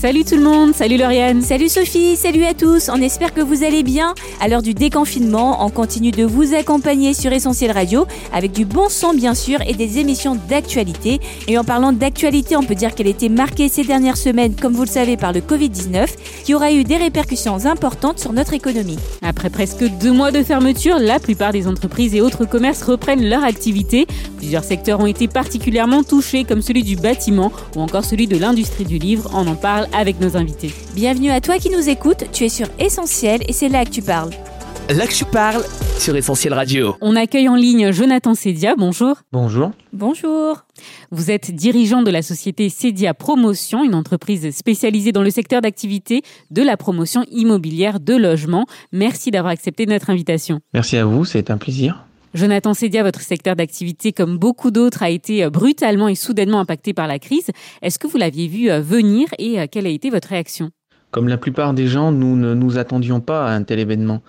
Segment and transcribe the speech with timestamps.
[0.00, 1.42] Salut tout le monde, salut Lauriane.
[1.42, 4.14] Salut Sophie, salut à tous, on espère que vous allez bien.
[4.40, 8.88] À l'heure du déconfinement, on continue de vous accompagner sur Essentiel Radio avec du bon
[8.88, 11.18] son bien sûr et des émissions d'actualité.
[11.48, 14.84] Et en parlant d'actualité, on peut dire qu'elle était marquée ces dernières semaines, comme vous
[14.84, 16.06] le savez, par le Covid-19,
[16.44, 19.00] qui aura eu des répercussions importantes sur notre économie.
[19.22, 23.42] Après presque deux mois de fermeture, la plupart des entreprises et autres commerces reprennent leur
[23.42, 24.06] activité.
[24.36, 28.84] Plusieurs secteurs ont été particulièrement touchés, comme celui du bâtiment ou encore celui de l'industrie
[28.84, 29.28] du livre.
[29.34, 30.72] On en parle avec nos invités.
[30.94, 34.02] Bienvenue à toi qui nous écoutes, tu es sur Essentiel et c'est là que tu
[34.02, 34.30] parles.
[34.88, 35.62] Là que je parle
[35.98, 36.96] sur Essentiel Radio.
[37.02, 39.16] On accueille en ligne Jonathan Sedia, bonjour.
[39.32, 39.72] Bonjour.
[39.92, 40.64] Bonjour.
[41.10, 46.22] Vous êtes dirigeant de la société Sedia Promotion, une entreprise spécialisée dans le secteur d'activité
[46.50, 48.64] de la promotion immobilière de logement.
[48.90, 50.60] Merci d'avoir accepté notre invitation.
[50.72, 52.07] Merci à vous, c'est un plaisir.
[52.34, 56.92] Jonathan Sedia, votre secteur d'activité, comme beaucoup d'autres, a été euh, brutalement et soudainement impacté
[56.92, 57.50] par la crise.
[57.80, 60.70] Est-ce que vous l'aviez vu euh, venir et euh, quelle a été votre réaction?
[61.10, 64.20] Comme la plupart des gens, nous ne nous attendions pas à un tel événement.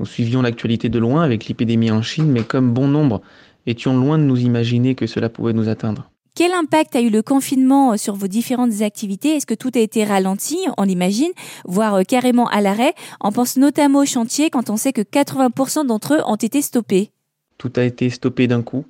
[0.00, 3.22] Nous suivions l'actualité de loin avec l'épidémie en Chine, mais comme bon nombre,
[3.66, 6.10] étions loin de nous imaginer que cela pouvait nous atteindre.
[6.34, 9.36] Quel impact a eu le confinement sur vos différentes activités?
[9.36, 11.30] Est-ce que tout a été ralenti, on l'imagine,
[11.64, 16.14] voire carrément à l'arrêt On pense notamment aux chantiers quand on sait que 80% d'entre
[16.14, 17.12] eux ont été stoppés.
[17.58, 18.86] Tout a été stoppé d'un coup.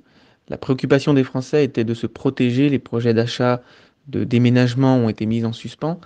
[0.49, 2.69] La préoccupation des Français était de se protéger.
[2.69, 3.61] Les projets d'achat,
[4.07, 5.99] de déménagement ont été mis en suspens.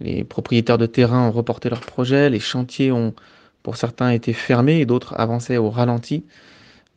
[0.00, 2.30] Les propriétaires de terrain ont reporté leurs projets.
[2.30, 3.14] Les chantiers ont,
[3.62, 6.24] pour certains, été fermés et d'autres avançaient au ralenti.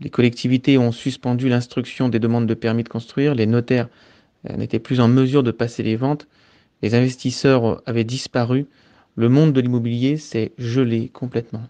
[0.02, 3.36] Les collectivités ont suspendu l'instruction des demandes de permis de construire.
[3.36, 3.88] Les notaires
[4.50, 6.28] euh, n'étaient plus en mesure de passer les ventes.
[6.82, 8.66] Les investisseurs avaient disparu.
[9.16, 11.64] Le monde de l'immobilier s'est gelé complètement.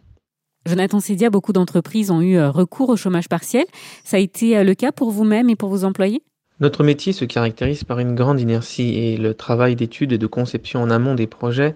[0.67, 3.65] Jonathan Sedia, beaucoup d'entreprises ont eu euh, recours au chômage partiel.
[4.03, 6.23] Ça a été euh, le cas pour vous-même et pour vos employés?
[6.59, 10.81] Notre métier se caractérise par une grande inertie et le travail d'étude et de conception
[10.81, 11.75] en amont des projets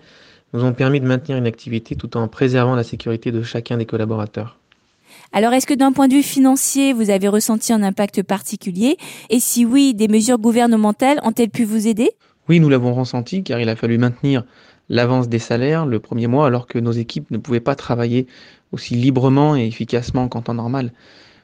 [0.53, 3.85] nous ont permis de maintenir une activité tout en préservant la sécurité de chacun des
[3.85, 4.57] collaborateurs.
[5.33, 8.97] Alors est-ce que d'un point de vue financier, vous avez ressenti un impact particulier?
[9.29, 12.09] Et si oui, des mesures gouvernementales ont-elles pu vous aider?
[12.47, 14.43] Oui, nous l'avons ressenti car il a fallu maintenir
[14.89, 18.25] l'avance des salaires le premier mois alors que nos équipes ne pouvaient pas travailler
[18.71, 20.91] aussi librement et efficacement qu'en temps normal.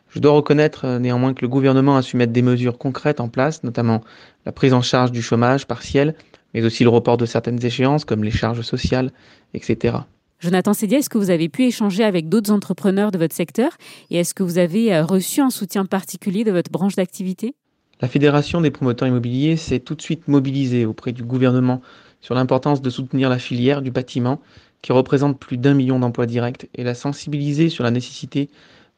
[0.09, 3.28] Je dois reconnaître euh, néanmoins que le gouvernement a su mettre des mesures concrètes en
[3.28, 4.02] place, notamment
[4.46, 6.16] la prise en charge du chômage partiel,
[6.53, 9.12] mais aussi le report de certaines échéances comme les charges sociales,
[9.53, 9.97] etc.
[10.40, 13.72] Jonathan Sedia, est-ce que vous avez pu échanger avec d'autres entrepreneurs de votre secteur
[14.09, 17.56] et est-ce que vous avez euh, reçu un soutien particulier de votre branche d'activité?
[18.02, 21.81] La Fédération des promoteurs immobiliers s'est tout de suite mobilisée auprès du gouvernement
[22.19, 24.41] sur l'importance de soutenir la filière du bâtiment
[24.85, 28.51] qui représente plus d'un million d'emplois directs et la sensibiliser sur la nécessité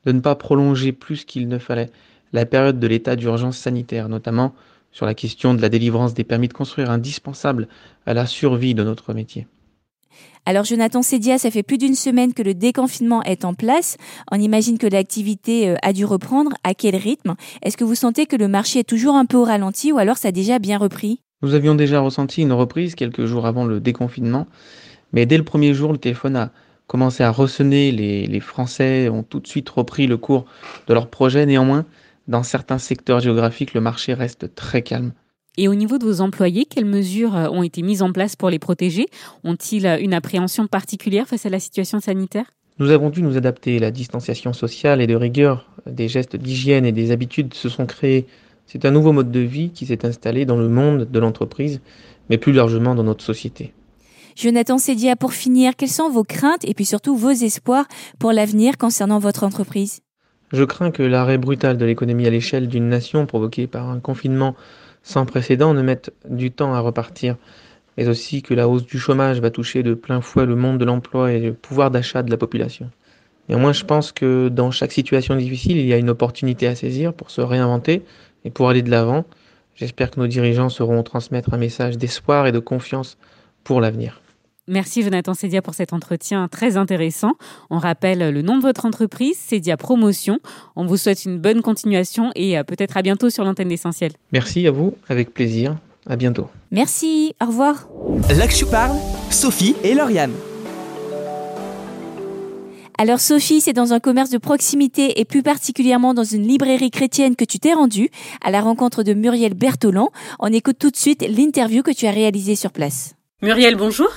[0.05, 1.89] de ne pas prolonger plus qu'il ne fallait
[2.33, 4.53] la période de l'état d'urgence sanitaire, notamment
[4.91, 7.69] sur la question de la délivrance des permis de construire indispensable
[8.05, 9.47] à la survie de notre métier.
[10.45, 13.95] Alors Jonathan Sedia, ça fait plus d'une semaine que le déconfinement est en place.
[14.29, 16.51] On imagine que l'activité euh, a dû reprendre.
[16.65, 17.35] À quel rythme?
[17.61, 20.17] Est-ce que vous sentez que le marché est toujours un peu au ralenti ou alors
[20.17, 21.21] ça a déjà bien repris?
[21.43, 24.47] Nous avions déjà ressenti une reprise quelques jours avant le déconfinement,
[25.13, 26.51] mais dès le premier jour, le téléphone a
[26.88, 27.91] commencé à ressonner.
[27.91, 30.45] Les, les Français ont tout de suite repris le cours
[30.88, 31.45] de leur projet.
[31.45, 31.85] Néanmoins,
[32.28, 35.13] dans certains secteurs géographiques, le marché reste très calme.
[35.57, 38.50] Et au niveau de vos employés, quelles mesures euh, ont été mises en place pour
[38.50, 39.07] les protéger?
[39.44, 42.46] Ont-ils euh, une appréhension particulière face à la situation sanitaire?
[42.78, 43.79] Nous avons dû nous adapter.
[43.79, 48.28] La distanciation sociale et de rigueur, des gestes d'hygiène et des habitudes se sont créés.
[48.67, 51.81] C'est un nouveau mode de vie qui s'est installé dans le monde de l'entreprise,
[52.29, 53.73] mais plus largement dans notre société.
[54.39, 57.87] Jonathan Sedia, pour finir, quelles sont vos craintes et puis surtout vos espoirs
[58.19, 60.01] pour l'avenir concernant votre entreprise?
[60.53, 64.55] Je crains que l'arrêt brutal de l'économie à l'échelle d'une nation provoqué par un confinement
[65.01, 67.35] sans précédent ne mette du temps à repartir,
[67.97, 70.85] mais aussi que la hausse du chômage va toucher de plein fouet le monde de
[70.85, 72.91] l'emploi et le pouvoir d'achat de la population.
[73.49, 77.11] Néanmoins, je pense que dans chaque situation difficile, il y a une opportunité à saisir
[77.11, 78.03] pour se réinventer
[78.45, 79.25] et pour aller de l'avant.
[79.73, 83.17] J'espère que nos dirigeants sauront transmettre un message d'espoir et de confiance
[83.63, 84.22] pour l'avenir.
[84.69, 87.34] Merci Jonathan Sedia pour cet entretien très intéressant.
[87.69, 90.40] On rappelle le nom de votre entreprise, Sedia Promotion.
[90.75, 94.11] On vous souhaite une bonne continuation et euh, peut-être à bientôt sur l'antenne d'essentiel.
[94.34, 95.78] Merci à vous, avec plaisir.
[96.05, 96.49] À bientôt.
[96.72, 97.87] Merci, au revoir.
[98.29, 98.97] Là que je parle,
[99.29, 100.34] Sophie et Lauriane.
[102.97, 107.37] Alors Sophie, c'est dans un commerce de proximité et plus particulièrement dans une librairie chrétienne
[107.37, 108.09] que tu t'es rendue
[108.43, 110.09] à la rencontre de Muriel Bertolon.
[110.40, 113.14] On écoute tout de suite l'interview que tu as réalisée sur place.
[113.41, 114.09] Muriel, bonjour.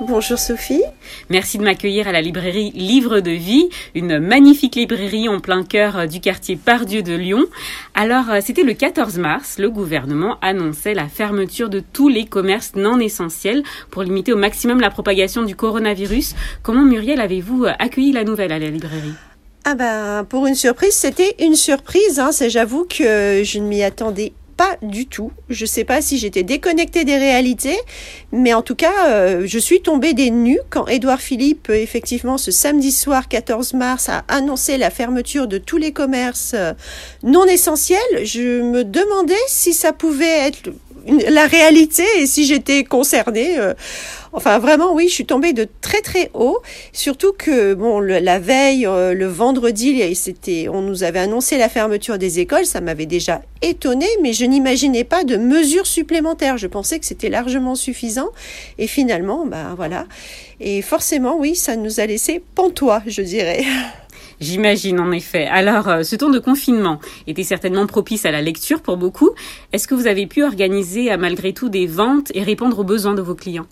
[0.00, 0.82] Bonjour Sophie.
[1.28, 6.08] Merci de m'accueillir à la librairie Livre de Vie, une magnifique librairie en plein cœur
[6.08, 7.44] du quartier Pardieu de Lyon.
[7.94, 12.72] Alors, euh, c'était le 14 mars, le gouvernement annonçait la fermeture de tous les commerces
[12.76, 16.34] non essentiels pour limiter au maximum la propagation du coronavirus.
[16.62, 19.14] Comment Muriel avez-vous euh, accueilli la nouvelle à la librairie?
[19.64, 22.18] Ah ben, pour une surprise, c'était une surprise.
[22.18, 22.30] Hein.
[22.48, 25.32] J'avoue que je ne m'y attendais pas du tout.
[25.48, 27.78] Je sais pas si j'étais déconnectée des réalités,
[28.30, 32.50] mais en tout cas, euh, je suis tombée des nues quand Édouard Philippe, effectivement, ce
[32.50, 36.74] samedi soir 14 mars, a annoncé la fermeture de tous les commerces euh,
[37.22, 37.98] non essentiels.
[38.24, 40.68] Je me demandais si ça pouvait être
[41.06, 43.58] la réalité et si j'étais concernée.
[43.58, 43.74] Euh,
[44.32, 46.60] enfin, vraiment, oui, je suis tombée de très très haut.
[46.92, 52.18] Surtout que, bon, la veille, euh, le vendredi, c'était, on nous avait annoncé la fermeture
[52.18, 52.66] des écoles.
[52.66, 56.58] Ça m'avait déjà étonnée, mais je n'imaginais pas de mesures supplémentaires.
[56.58, 58.28] Je pensais que c'était largement suffisant.
[58.78, 60.06] Et finalement, ben voilà.
[60.60, 63.64] Et forcément, oui, ça nous a laissé pantois, je dirais.
[64.40, 65.46] J'imagine en effet.
[65.46, 69.30] Alors, euh, ce temps de confinement était certainement propice à la lecture pour beaucoup.
[69.72, 73.22] Est-ce que vous avez pu organiser malgré tout des ventes et répondre aux besoins de
[73.22, 73.66] vos clients?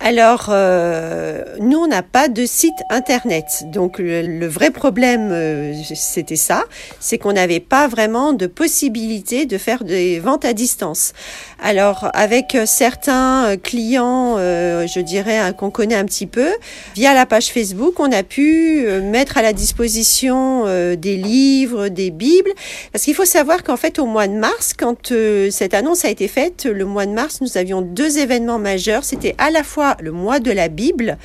[0.00, 3.64] Alors, euh, nous, on n'a pas de site internet.
[3.66, 6.64] Donc, le, vrai problème, euh, c'était ça,
[7.00, 11.14] c'est qu'on n'avait pas vraiment de possibilité de faire des ventes à distance.
[11.60, 16.48] Alors, avec euh, certains clients, je dirais, qu'on connaît un petit peu,
[16.94, 20.64] via la page Facebook, on a pu mettre à la disposition
[20.94, 22.52] des livres, des bibles.
[22.92, 25.12] Parce qu'il faut savoir qu'en fait, au mois de mars, quand
[25.50, 29.02] cette annonce a été faite, le mois de mars, nous avions deux événements majeurs.
[29.04, 31.18] C'était à la fois le mois de la Bible,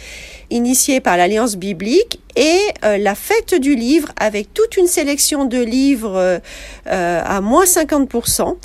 [0.50, 5.60] initié par l'Alliance biblique, et euh, la fête du livre, avec toute une sélection de
[5.60, 6.40] livres euh,
[6.88, 8.58] euh, à moins 50%.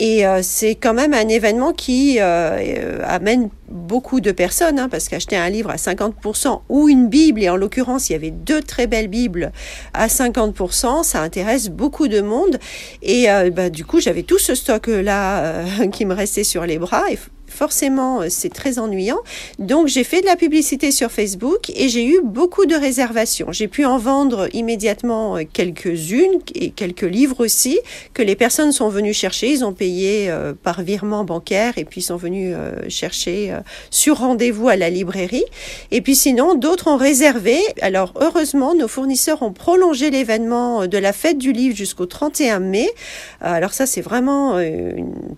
[0.00, 5.48] Et c'est quand même un événement qui amène beaucoup de personnes, hein, parce qu'acheter un
[5.48, 9.06] livre à 50% ou une Bible, et en l'occurrence il y avait deux très belles
[9.06, 9.52] Bibles
[9.92, 12.58] à 50%, ça intéresse beaucoup de monde.
[13.02, 15.62] Et bah, du coup j'avais tout ce stock-là
[15.92, 17.04] qui me restait sur les bras.
[17.54, 19.18] Forcément, euh, c'est très ennuyant.
[19.58, 23.52] Donc, j'ai fait de la publicité sur Facebook et j'ai eu beaucoup de réservations.
[23.52, 27.78] J'ai pu en vendre immédiatement euh, quelques-unes et quelques livres aussi
[28.12, 29.50] que les personnes sont venues chercher.
[29.50, 32.54] Ils ont payé euh, par virement bancaire et puis sont venus
[32.88, 33.54] chercher
[33.90, 35.44] sur rendez-vous à la librairie.
[35.90, 37.58] Et puis sinon, d'autres ont réservé.
[37.80, 42.88] Alors, heureusement, nos fournisseurs ont prolongé l'événement de la fête du livre jusqu'au 31 mai.
[43.40, 44.60] Alors ça, c'est vraiment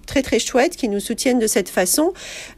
[0.07, 2.06] très très chouette qu'ils nous soutiennent de cette façon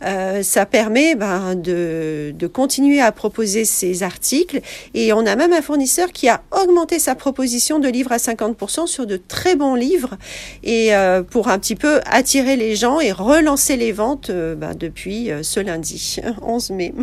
[0.02, 4.60] euh, ça permet ben, de, continuer à proposer ces articles.
[4.94, 8.86] Et on a même un fournisseur qui a augmenté sa proposition de livres à 50%
[8.86, 10.16] sur de très bons livres
[10.62, 14.74] et euh, pour un petit peu attirer les gens et relancer les ventes euh, ben,
[14.74, 16.94] depuis ce lundi, 11 mai.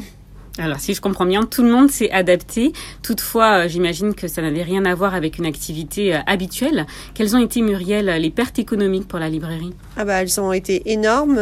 [0.58, 2.72] Alors, si je comprends bien, tout le monde s'est adapté.
[3.04, 6.86] Toutefois, j'imagine que ça n'avait rien à voir avec une activité habituelle.
[7.14, 9.74] Quelles ont été, Muriel, les pertes économiques pour la librairie?
[9.98, 11.38] Ah bah, elles ont été énormes.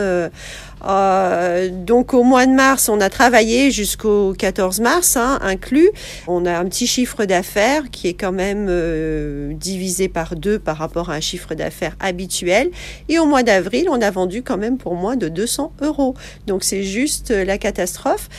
[0.85, 5.89] Euh, donc au mois de mars, on a travaillé jusqu'au 14 mars, hein, inclus.
[6.27, 10.77] On a un petit chiffre d'affaires qui est quand même euh, divisé par deux par
[10.77, 12.69] rapport à un chiffre d'affaires habituel.
[13.09, 16.15] Et au mois d'avril, on a vendu quand même pour moins de 200 euros.
[16.47, 18.29] Donc c'est juste euh, la catastrophe.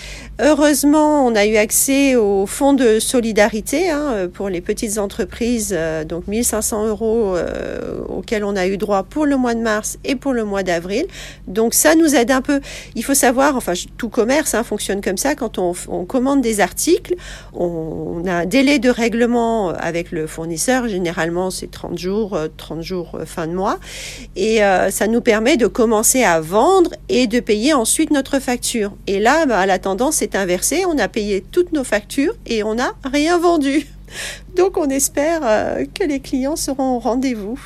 [0.40, 5.76] Heureusement, on a eu accès au fonds de solidarité hein, pour les petites entreprises,
[6.08, 7.36] donc 1500 euros
[8.08, 11.06] auxquels on a eu droit pour le mois de mars et pour le mois d'avril.
[11.46, 12.60] Donc ça nous aide un peu.
[12.94, 15.34] Il faut savoir, enfin, tout commerce hein, fonctionne comme ça.
[15.34, 15.74] Quand on,
[16.04, 17.14] commande des articles,
[17.52, 20.88] on, a un délai de règlement avec le fournisseur.
[20.88, 23.78] Généralement, c'est 30 jours, 30 euh, jours euh, fin de mois.
[24.36, 28.92] Et euh, ça nous permet de commencer à vendre et de payer ensuite notre facture.
[29.06, 30.84] Et là, bah, la tendance est inversée.
[30.86, 33.86] On a payé toutes nos factures et on n'a rien vendu.
[34.56, 35.40] Donc, on espère
[35.94, 37.58] que les clients seront au rendez-vous.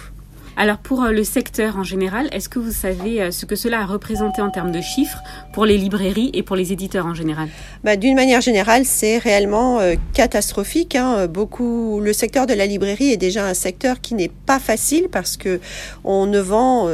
[0.59, 3.83] Alors pour euh, le secteur en général, est-ce que vous savez euh, ce que cela
[3.83, 5.23] a représenté en termes de chiffres
[5.53, 7.49] pour les librairies et pour les éditeurs en général?
[7.85, 10.97] Bah, D'une manière générale, c'est réellement euh, catastrophique.
[10.97, 11.29] Hein.
[11.29, 15.37] Beaucoup, le secteur de la librairie est déjà un secteur qui n'est pas facile parce
[15.37, 15.61] que
[16.03, 16.88] on ne vend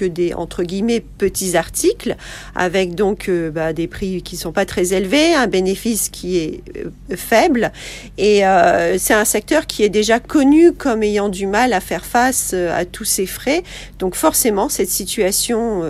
[0.00, 2.16] que des entre guillemets petits articles
[2.54, 6.62] avec donc euh, bah, des prix qui sont pas très élevés, un bénéfice qui est
[6.78, 7.70] euh, faible
[8.16, 12.06] et euh, c'est un secteur qui est déjà connu comme ayant du mal à faire
[12.06, 13.62] face à tous ces frais.
[13.98, 15.82] Donc forcément cette situation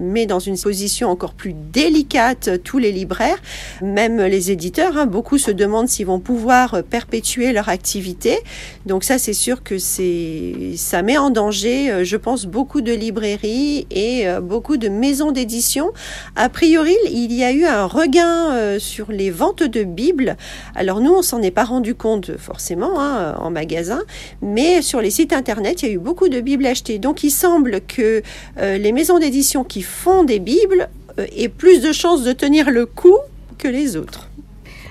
[0.00, 3.40] met dans une position encore plus délicate tous les libraires,
[3.82, 4.96] même les éditeurs.
[4.96, 8.38] Hein, beaucoup se demandent s'ils vont pouvoir perpétuer leur activité.
[8.86, 13.55] Donc ça c'est sûr que c'est ça met en danger, je pense, beaucoup de librairies
[13.90, 15.92] et beaucoup de maisons d'édition.
[16.34, 20.36] A priori, il y a eu un regain sur les ventes de Bibles.
[20.74, 24.02] Alors nous, on s'en est pas rendu compte forcément hein, en magasin,
[24.42, 26.98] mais sur les sites internet, il y a eu beaucoup de Bibles achetées.
[26.98, 28.22] Donc il semble que
[28.58, 30.88] les maisons d'édition qui font des Bibles
[31.36, 33.18] aient plus de chances de tenir le coup
[33.58, 34.28] que les autres.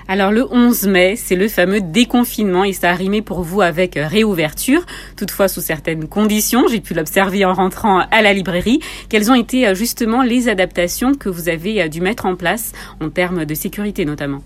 [0.08, 3.94] Alors le 11 mai, c'est le fameux déconfinement et ça a rimé pour vous avec
[3.96, 4.86] réouverture,
[5.16, 6.68] toutefois sous certaines conditions.
[6.70, 8.78] J'ai pu l'observer en rentrant à la librairie.
[9.08, 12.70] Quelles ont été euh, justement les adaptations que vous avez euh, dû mettre en place
[13.00, 14.42] en termes de sécurité notamment?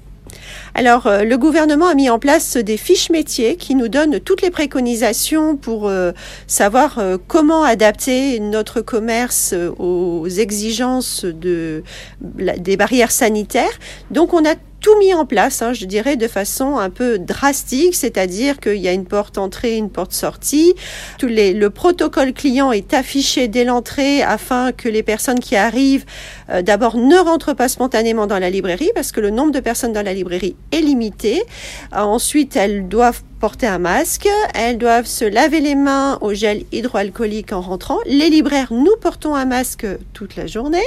[0.74, 4.40] Alors, euh, le gouvernement a mis en place des fiches métiers qui nous donnent toutes
[4.40, 5.92] les préconisations pour
[6.46, 11.82] savoir comment adapter notre commerce aux exigences de,
[12.20, 13.78] des barrières sanitaires.
[14.10, 17.94] Donc, on a tout mis en place, hein, je dirais, de façon un peu drastique,
[17.94, 20.74] c'est-à-dire qu'il y a une porte entrée, une porte sortie.
[21.18, 26.04] Tous les, le protocole client est affiché dès l'entrée afin que les personnes qui arrivent,
[26.50, 29.92] euh, d'abord, ne rentrent pas spontanément dans la librairie parce que le nombre de personnes
[29.92, 31.42] dans la librairie est limité.
[31.92, 36.64] Euh, ensuite, elles doivent porter un masque, elles doivent se laver les mains au gel
[36.72, 37.96] hydroalcoolique en rentrant.
[38.04, 40.84] Les libraires, nous portons un masque toute la journée.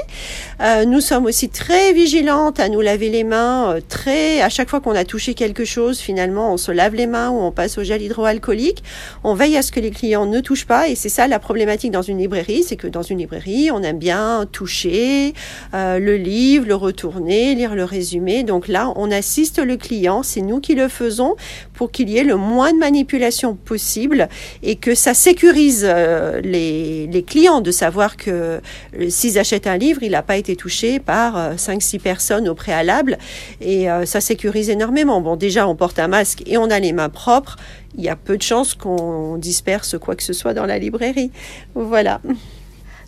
[0.62, 4.70] Euh, nous sommes aussi très vigilantes à nous laver les mains, euh, très à chaque
[4.70, 7.80] fois qu'on a touché quelque chose, finalement, on se lave les mains ou on passe
[7.80, 8.84] au gel hydroalcoolique.
[9.24, 11.92] On veille à ce que les clients ne touchent pas et c'est ça la problématique
[11.92, 15.34] dans une librairie, c'est que dans une librairie, on aime bien toucher
[15.74, 18.44] euh, le livre, le retourner, lire le résumé.
[18.44, 21.36] Donc là, on assiste le client, c'est nous qui le faisons
[21.74, 24.30] pour qu'il y ait le moins de manipulation possible
[24.62, 29.78] et que ça sécurise euh, les, les, clients de savoir que euh, s'ils achètent un
[29.78, 33.18] livre, il n'a pas été touché par 5-6 euh, personnes au préalable
[33.62, 35.22] et ça sécurise énormément.
[35.22, 37.58] Bon, déjà, on porte un masque et on a les mains propres.
[37.96, 41.32] Il y a peu de chances qu'on disperse quoi que ce soit dans la librairie.
[41.76, 42.22] Voilà.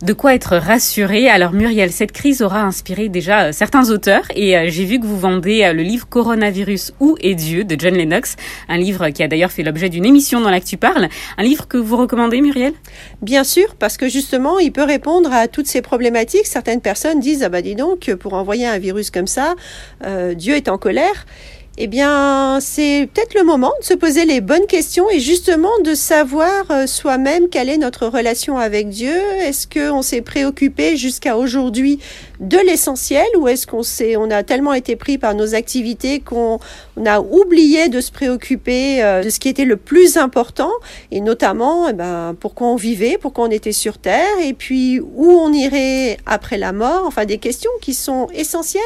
[0.02, 1.26] De quoi être rassuré.
[1.30, 5.06] Alors Muriel, cette crise aura inspiré déjà euh, certains auteurs et euh, j'ai vu que
[5.06, 8.36] vous vendez euh, le livre Coronavirus Où est Dieu de John Lennox,
[8.68, 11.08] un livre qui a d'ailleurs fait l'objet d'une émission dans tu parles.
[11.38, 12.74] Un livre que vous recommandez Muriel?
[13.22, 16.46] Bien sûr, parce que justement, il peut répondre à toutes ces problématiques.
[16.46, 19.54] Certaines personnes disent, ah bah dis donc, pour envoyer un virus comme ça,
[20.34, 21.26] Dieu est en colère
[21.78, 25.94] eh bien, c'est peut-être le moment de se poser les bonnes questions et justement de
[25.94, 29.14] savoir euh, soi-même quelle est notre relation avec Dieu.
[29.42, 31.98] Est-ce qu'on s'est préoccupé jusqu'à aujourd'hui
[32.40, 36.58] de l'essentiel ou est-ce qu'on s'est, on a tellement été pris par nos activités qu'on
[37.04, 40.72] a oublié de se préoccuper euh, de ce qui était le plus important
[41.12, 45.30] et notamment, eh ben, pourquoi on vivait, pourquoi on était sur Terre et puis où
[45.30, 47.04] on irait après la mort.
[47.06, 48.82] Enfin, des questions qui sont essentielles,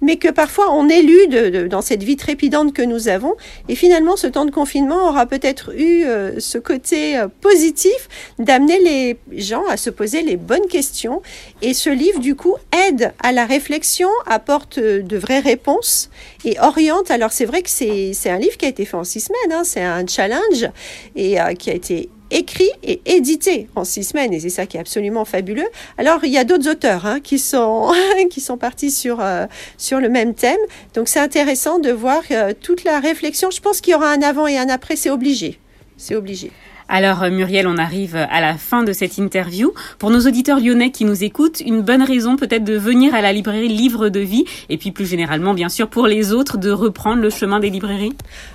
[0.00, 2.36] mais que parfois on élude de, dans cette vie très
[2.72, 3.34] que nous avons.
[3.68, 8.08] Et finalement, ce temps de confinement aura peut-être eu euh, ce côté euh, positif
[8.38, 11.22] d'amener les gens à se poser les bonnes questions.
[11.62, 12.56] Et ce livre, du coup,
[12.86, 16.10] aide à la réflexion, apporte euh, de vraies réponses
[16.44, 17.10] et oriente.
[17.10, 19.64] Alors, c'est vrai que c'est un livre qui a été fait en six semaines, hein.
[19.64, 20.68] c'est un challenge
[21.16, 24.80] et qui a été écrit et édité en six semaines, et c'est ça qui est
[24.80, 25.68] absolument fabuleux.
[25.98, 27.92] Alors, il y a d'autres auteurs hein, qui, sont,
[28.30, 29.46] qui sont partis sur, euh,
[29.78, 30.60] sur le même thème,
[30.94, 33.50] donc c'est intéressant de voir euh, toute la réflexion.
[33.50, 35.58] Je pense qu'il y aura un avant et un après, c'est obligé.
[35.96, 36.50] C'est obligé.
[36.88, 39.72] Alors euh, Muriel, on arrive à la fin de cette interview.
[39.98, 43.32] Pour nos auditeurs lyonnais qui nous écoutent, une bonne raison peut-être de venir à la
[43.32, 47.22] librairie Livre de Vie et puis plus généralement bien sûr pour les autres de reprendre
[47.22, 48.14] le chemin des librairies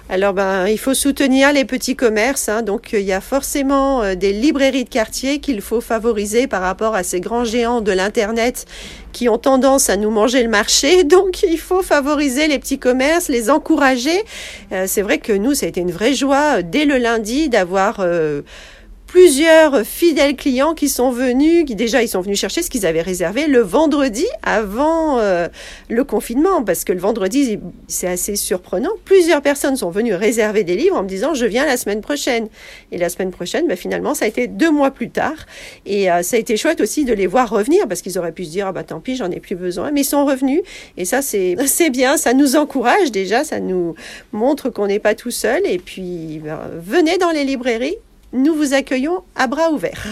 [0.10, 2.62] Alors ben il faut soutenir les petits commerces, hein.
[2.62, 6.96] donc il y a forcément euh, des librairies de quartier qu'il faut favoriser par rapport
[6.96, 8.66] à ces grands géants de l'internet
[9.12, 11.04] qui ont tendance à nous manger le marché.
[11.06, 14.24] Donc il faut favoriser les petits commerces, les encourager.
[14.72, 17.98] Euh, c'est vrai que nous, ça a été une vraie joie dès le lundi d'avoir
[18.00, 18.42] euh,
[19.10, 23.02] plusieurs fidèles clients qui sont venus, qui déjà ils sont venus chercher ce qu'ils avaient
[23.02, 25.48] réservé le vendredi avant euh,
[25.90, 28.92] le confinement, parce que le vendredi c'est assez surprenant.
[29.06, 32.50] Plusieurs personnes sont venues réserver des livres en me disant je viens la semaine prochaine.
[32.92, 35.48] Et la semaine prochaine, bah, finalement ça a été deux mois plus tard.
[35.88, 38.46] Et euh, ça a été chouette aussi de les voir revenir, parce qu'ils auraient pu
[38.46, 40.62] se dire ah bah tant pis j'en ai plus besoin, mais ils sont revenus.
[40.98, 43.96] Et ça c'est c'est bien, ça nous encourage déjà, ça nous
[44.34, 45.66] montre qu'on n'est pas tout seul.
[45.66, 47.98] Et puis bah, venez dans les librairies
[48.34, 50.08] nous vous accueillons à bras ouverts.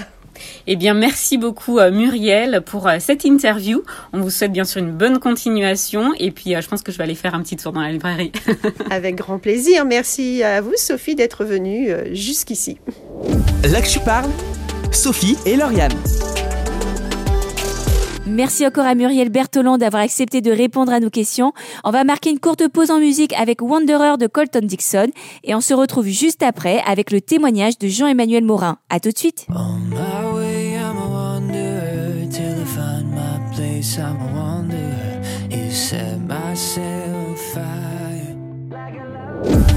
[0.68, 3.84] Eh bien, merci beaucoup euh, Muriel pour euh, cette interview.
[4.14, 6.98] On vous souhaite bien sûr une bonne continuation et puis euh, je pense que je
[6.98, 8.32] vais aller faire un petit tour dans la librairie.
[8.90, 9.86] Avec grand plaisir.
[9.86, 12.78] Merci à vous Sophie d'être venue jusqu'ici.
[13.64, 14.30] Là que je parle,
[14.92, 15.94] Sophie et Lauriane.
[18.30, 21.54] Merci encore à Muriel Bertolon d'avoir accepté de répondre à nos questions.
[21.84, 25.08] On va marquer une courte pause en musique avec Wanderer de Colton Dixon
[25.44, 28.78] et on se retrouve juste après avec le témoignage de Jean-Emmanuel Morin.
[28.90, 29.48] À tout de suite.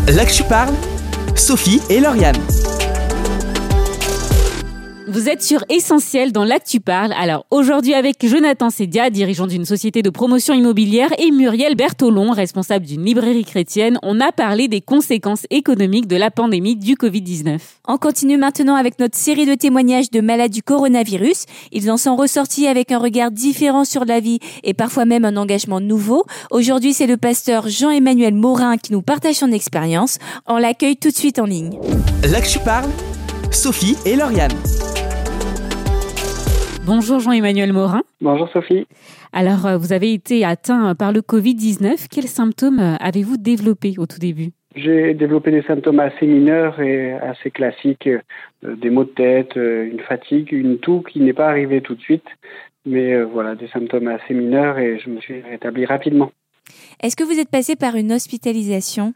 [0.09, 0.75] Là que tu parles,
[1.37, 2.37] Sophie et Lauriane.
[5.12, 7.12] Vous êtes sur Essentiel dans Là que tu parles.
[7.18, 12.86] Alors aujourd'hui avec Jonathan Sédia, dirigeant d'une société de promotion immobilière, et Muriel Bertolon, responsable
[12.86, 17.58] d'une librairie chrétienne, on a parlé des conséquences économiques de la pandémie du Covid-19.
[17.88, 21.46] On continue maintenant avec notre série de témoignages de malades du coronavirus.
[21.72, 25.36] Ils en sont ressortis avec un regard différent sur la vie et parfois même un
[25.36, 26.24] engagement nouveau.
[26.52, 30.18] Aujourd'hui, c'est le pasteur Jean-Emmanuel Morin qui nous partage son expérience.
[30.46, 31.80] On l'accueille tout de suite en ligne.
[32.30, 32.90] Là que tu parles,
[33.50, 34.52] Sophie et Lauriane.
[36.92, 38.02] Bonjour Jean-Emmanuel Morin.
[38.20, 38.85] Bonjour Sophie.
[39.32, 42.09] Alors, euh, vous avez été atteint par le Covid-19.
[42.11, 44.50] Quels symptômes euh, avez-vous développés au tout début?
[44.75, 50.00] J'ai développé des symptômes assez mineurs et assez classiques, euh, des maux de tête, une
[50.00, 52.26] fatigue, une toux qui n'est pas arrivée tout de suite,
[52.85, 56.32] mais voilà, des symptômes assez mineurs et je me suis rétabli rapidement.
[57.02, 59.14] Est-ce que vous êtes passé par une hospitalisation?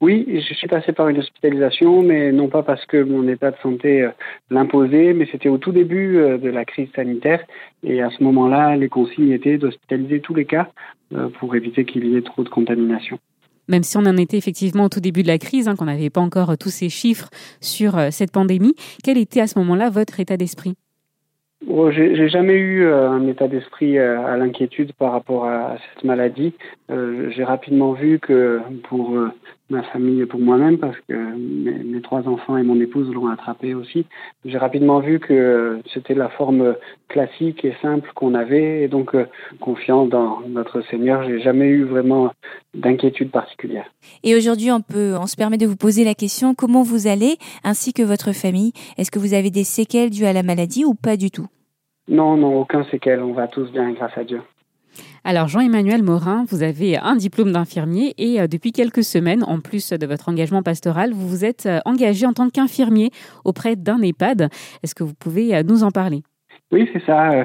[0.00, 3.56] Oui, je suis passé par une hospitalisation, mais non pas parce que mon état de
[3.62, 4.10] santé euh,
[4.50, 7.42] l'imposait, mais c'était au tout début euh, de la crise sanitaire.
[7.82, 10.68] Et à ce moment-là, les consignes étaient d'hospitaliser tous les cas
[11.14, 13.18] euh, pour éviter qu'il y ait trop de contamination.
[13.68, 16.10] Même si on en était effectivement au tout début de la crise, hein, qu'on n'avait
[16.10, 20.36] pas encore tous ces chiffres sur cette pandémie, quel était à ce moment-là votre état
[20.36, 20.74] d'esprit?
[21.62, 26.54] J'ai jamais eu euh, un état d'esprit euh, à l'inquiétude par rapport à, cette maladie.
[26.90, 29.18] Euh, j'ai rapidement vu que pour
[29.68, 33.28] ma famille et pour moi-même, parce que mes, mes, trois enfants et mon épouse l'ont
[33.28, 34.06] attrapé aussi,
[34.44, 36.76] j'ai rapidement vu que c'était la forme
[37.08, 39.16] classique et simple qu'on avait, et donc
[39.60, 42.32] confiant dans notre Seigneur, j'ai jamais eu vraiment
[42.74, 43.86] d'inquiétude particulière.
[44.22, 47.36] Et aujourd'hui, on peut, on se permet de vous poser la question comment vous allez,
[47.64, 48.72] ainsi que votre famille?
[48.98, 51.46] Est-ce que vous avez des séquelles dues à la maladie ou pas du tout?
[52.08, 53.20] Non, non, aucun séquel.
[53.20, 54.40] On va tous bien, grâce à Dieu.
[55.28, 59.92] Alors Jean-Emmanuel Morin, vous avez un diplôme d'infirmier et euh, depuis quelques semaines, en plus
[59.92, 63.10] de votre engagement pastoral, vous vous êtes euh, engagé en tant qu'infirmier
[63.44, 64.48] auprès d'un EHPAD.
[64.84, 66.22] Est-ce que vous pouvez euh, nous en parler?
[66.70, 67.44] Oui, c'est ça.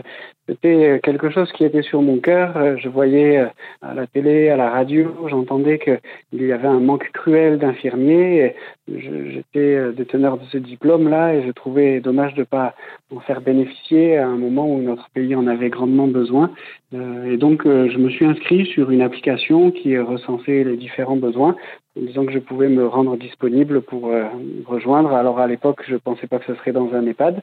[0.49, 2.58] C'était quelque chose qui était sur mon cœur.
[2.58, 3.45] Euh, je voyais euh,
[3.84, 5.99] à la télé, à la radio, j'entendais qu'il
[6.34, 8.56] y avait un manque cruel d'infirmiers.
[8.88, 12.73] J'étais euh, déteneur de ce diplôme-là et je trouvais dommage de ne pas
[13.15, 16.49] en faire bénéficier à un moment où notre pays en avait grandement besoin.
[16.93, 21.56] Et donc, je me suis inscrit sur une application qui recensait les différents besoins
[21.97, 24.12] en disant que je pouvais me rendre disponible pour
[24.65, 25.13] rejoindre.
[25.13, 27.41] Alors à l'époque, je ne pensais pas que ce serait dans un EHPAD,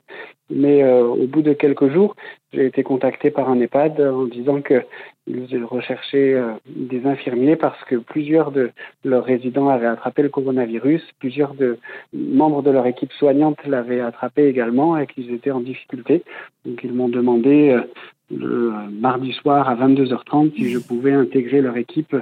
[0.50, 2.14] mais au bout de quelques jours,
[2.52, 7.94] j'ai été contacté par un EHPAD en disant qu'ils recherchaient euh, des infirmiers parce que
[7.94, 8.72] plusieurs de
[9.04, 11.78] leurs résidents avaient attrapé le coronavirus, plusieurs de
[12.12, 16.24] membres de leur équipe soignante l'avaient attrapé également et qu'ils étaient en difficulté.
[16.66, 17.82] Donc ils m'ont demandé euh,
[18.30, 22.14] le mardi soir à 22h30 si je pouvais intégrer leur équipe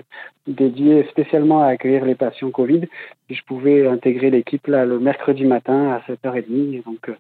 [0.47, 2.83] dédiée spécialement à accueillir les patients Covid,
[3.29, 6.85] si je pouvais intégrer l'équipe là le mercredi matin à 7h30.
[6.85, 7.15] donc euh,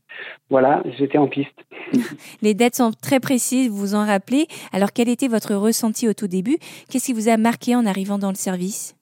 [0.51, 1.64] voilà, j'étais en piste.
[2.42, 4.46] Les dates sont très précises, vous vous en rappelez.
[4.72, 6.59] Alors quel était votre ressenti au tout début?
[6.88, 8.96] Qu'est-ce qui vous a marqué en arrivant dans le service?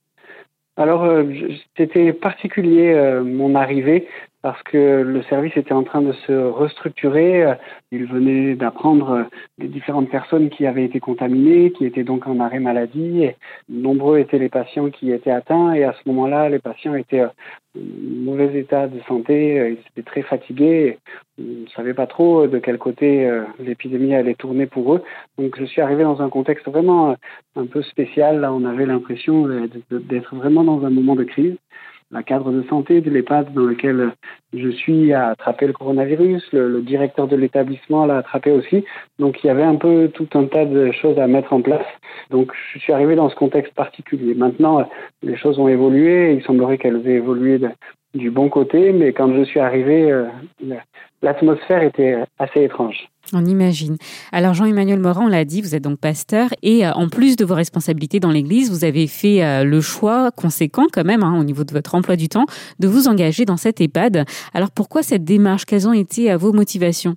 [0.76, 1.24] Alors, euh,
[1.76, 4.08] c'était particulier euh, mon arrivée
[4.44, 7.54] parce que le service était en train de se restructurer.
[7.90, 9.24] Il venait d'apprendre
[9.56, 13.30] les différentes personnes qui avaient été contaminées, qui étaient donc en arrêt maladie.
[13.70, 15.72] Nombreux étaient les patients qui étaient atteints.
[15.72, 17.30] Et à ce moment-là, les patients étaient en
[17.74, 19.78] mauvais état de santé.
[19.78, 20.98] Ils étaient très fatigués.
[21.38, 25.02] Ils ne savaient pas trop de quel côté euh, l'épidémie allait tourner pour eux.
[25.38, 27.16] Donc je suis arrivé dans un contexte vraiment
[27.56, 28.40] un peu spécial.
[28.40, 29.48] Là, on avait l'impression
[29.90, 31.56] d'être vraiment dans un moment de crise
[32.14, 34.12] la cadre de santé de l'EHPAD dans lequel
[34.54, 38.84] je suis a attrapé le coronavirus, le, directeur de l'établissement l'a attrapé aussi.
[39.18, 41.86] Donc il y avait un peu tout un tas de choses à mettre en place.
[42.30, 44.34] Donc je suis arrivé dans ce contexte particulier.
[44.34, 44.88] Maintenant,
[45.22, 46.34] les choses ont évolué.
[46.34, 47.58] Il semblerait qu'elles aient évolué
[48.14, 50.24] du bon côté, mais quand je suis arrivé, euh,
[51.22, 53.08] l'atmosphère était assez étrange.
[53.32, 53.96] On imagine.
[54.32, 57.44] Alors Jean-Emmanuel Morin, on l'a dit, vous êtes donc pasteur et euh, en plus de
[57.44, 61.44] vos responsabilités dans l'Église, vous avez fait euh, le choix conséquent quand même hein, au
[61.44, 62.46] niveau de votre emploi du temps
[62.78, 64.24] de vous engager dans cette EHPAD.
[64.52, 65.64] Alors pourquoi cette démarche?
[65.64, 67.16] Quelles ont été vos motivations?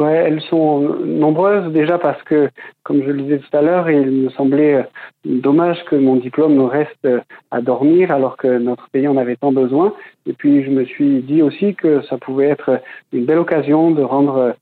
[0.00, 2.48] Ouais, elles sont nombreuses déjà parce que,
[2.84, 4.86] comme je le disais tout à l'heure, il me semblait
[5.26, 7.06] dommage que mon diplôme reste
[7.50, 9.92] à dormir alors que notre pays en avait tant besoin.
[10.24, 12.80] Et puis je me suis dit aussi que ça pouvait être
[13.12, 14.54] une belle occasion de rendre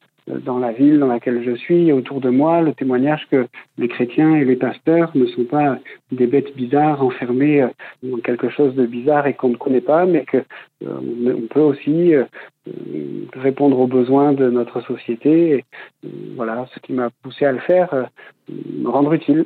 [0.45, 3.47] dans la ville dans laquelle je suis, autour de moi, le témoignage que
[3.79, 5.79] les chrétiens et les pasteurs ne sont pas
[6.13, 7.67] des bêtes bizarres enfermées
[8.03, 10.39] dans quelque chose de bizarre et qu'on ne connaît pas, mais que
[10.85, 12.13] on peut aussi
[13.35, 15.65] répondre aux besoins de notre société.
[16.37, 18.09] Voilà, ce qui m'a poussé à le faire,
[18.49, 19.45] me rendre utile.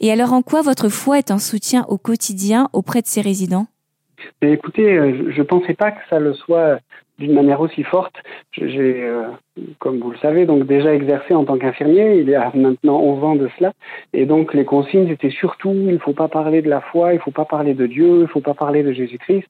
[0.00, 3.66] Et alors, en quoi votre foi est un soutien au quotidien auprès de ses résidents?
[4.42, 6.78] Mais écoutez, euh, je ne pensais pas que ça le soit
[7.18, 8.16] d'une manière aussi forte.
[8.52, 9.28] J'ai, euh,
[9.78, 12.20] comme vous le savez, donc déjà exercé en tant qu'infirmier.
[12.20, 13.72] Il y a maintenant 11 ans de cela.
[14.14, 17.16] Et donc les consignes étaient surtout il ne faut pas parler de la foi, il
[17.16, 19.48] ne faut pas parler de Dieu, il ne faut pas parler de Jésus-Christ.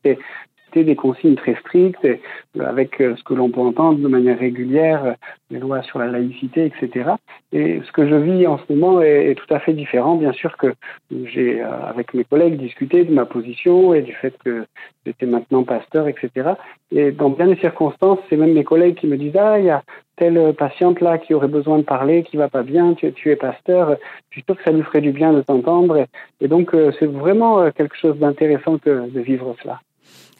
[0.78, 2.16] Des consignes très strictes, euh,
[2.64, 5.12] avec euh, ce que l'on peut entendre de manière régulière, euh,
[5.50, 7.10] les lois sur la laïcité, etc.
[7.52, 10.16] Et ce que je vis en ce moment est, tout à fait différent.
[10.16, 10.74] Bien sûr que
[11.24, 14.64] j'ai, avec mes collègues, discuté de ma position et du fait que
[15.04, 16.50] j'étais maintenant pasteur, etc.
[16.92, 19.70] Et dans bien des circonstances, c'est même mes collègues qui me disent ah il y
[19.70, 19.82] a
[20.16, 23.96] telle patiente là qui aurait besoin de parler, qui va pas bien, tu, es pasteur,
[24.30, 26.06] je suis que ça lui ferait du bien de t'entendre.
[26.40, 29.80] Et, donc c'est vraiment quelque chose d'intéressant de vivre cela.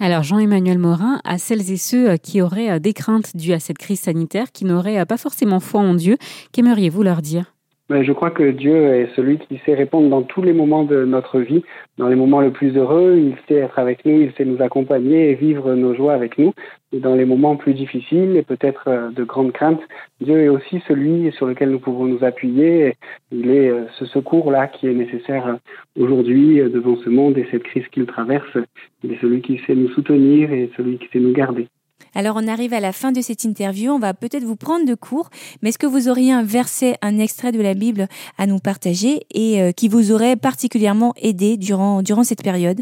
[0.02, 3.60] Alors Jean-Emmanuel Morin, à celles et ceux euh, qui auraient euh, des craintes dues à
[3.60, 6.16] cette crise sanitaire, qui n'auraient euh, pas forcément foi en Dieu,
[6.52, 7.54] qu'aimeriez-vous leur dire?
[7.90, 11.40] Je crois que Dieu est celui qui sait répondre dans tous les moments de notre
[11.40, 11.64] vie,
[11.98, 15.30] dans les moments les plus heureux, il sait être avec nous, il sait nous accompagner
[15.30, 16.52] et vivre nos joies avec nous.
[16.92, 19.82] Et dans les moments plus difficiles et peut-être euh, de grandes craintes,
[20.20, 22.94] Dieu est aussi celui sur lequel nous pouvons nous appuyer.
[23.32, 25.54] Il est euh, ce secours-là qui est nécessaire euh,
[26.00, 28.56] aujourd'hui devant ce monde et cette crise qu'il traverse.
[29.02, 31.66] Il est celui qui sait nous soutenir et celui qui sait nous garder.
[32.14, 34.94] Alors on arrive à la fin de cette interview, on va peut-être vous prendre de
[34.94, 35.30] court,
[35.62, 38.06] mais est-ce que vous auriez un verset, un extrait de la Bible
[38.38, 42.80] à nous partager et euh, qui vous aurait particulièrement aidé durant, durant cette période?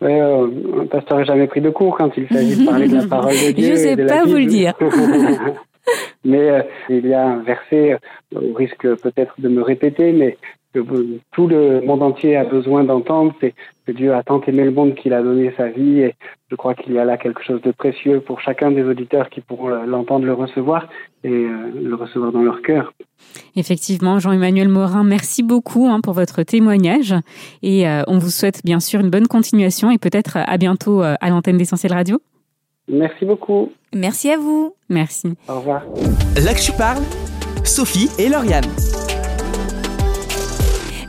[0.00, 0.46] Ouais, euh,
[0.82, 3.32] un pasteur n'a jamais pris de cours quand il s'agit de parler de la parole
[3.32, 3.66] de Dieu.
[3.66, 4.74] Je ne sais pas vous le dire.
[6.24, 7.98] mais euh, il y a un verset,
[8.34, 10.38] au risque peut-être de me répéter, mais
[10.72, 10.80] que
[11.32, 13.54] tout le monde entier a besoin d'entendre, c'est
[13.86, 16.14] que Dieu a tant aimé le monde qu'il a donné sa vie et
[16.50, 19.40] je crois qu'il y a là quelque chose de précieux pour chacun des auditeurs qui
[19.40, 20.88] pourront l'entendre, le recevoir
[21.24, 22.92] et euh, le recevoir dans leur cœur.
[23.56, 27.14] Effectivement, Jean-Emmanuel Morin, merci beaucoup hein, pour votre témoignage
[27.62, 31.14] et euh, on vous souhaite bien sûr une bonne continuation et peut-être à bientôt euh,
[31.20, 32.20] à l'antenne d'Essentiel Radio.
[32.88, 33.72] Merci beaucoup.
[33.94, 34.74] Merci à vous.
[34.88, 35.34] Merci.
[35.48, 35.82] Au revoir.
[36.44, 37.02] Là que tu parles,
[37.64, 38.64] Sophie et Lauriane.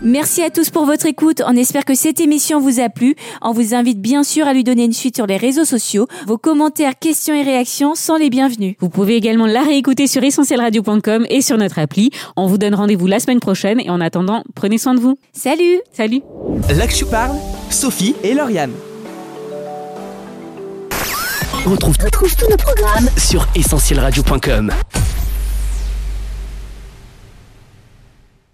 [0.03, 1.43] Merci à tous pour votre écoute.
[1.45, 3.15] On espère que cette émission vous a plu.
[3.41, 6.07] On vous invite bien sûr à lui donner une suite sur les réseaux sociaux.
[6.25, 8.75] Vos commentaires, questions et réactions sont les bienvenus.
[8.79, 12.09] Vous pouvez également la réécouter sur essentielradio.com et sur notre appli.
[12.35, 15.19] On vous donne rendez-vous la semaine prochaine et en attendant, prenez soin de vous.
[15.33, 16.21] Salut Salut
[16.75, 17.35] Là que tu parles,
[17.69, 18.73] Sophie et Lauriane.
[21.67, 24.71] On retrouve, tous nos programmes sur essentielradio.com.